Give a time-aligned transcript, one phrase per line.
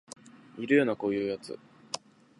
[0.57, 1.59] いるよなこういうやつ